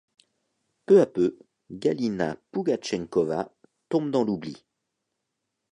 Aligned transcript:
Peu 0.87 0.99
à 0.99 1.05
peu, 1.05 1.37
Galina 1.69 2.35
Pougatchenkova 2.51 3.53
tombe 3.87 4.09
dans 4.09 4.23
l'oubli. 4.23 4.65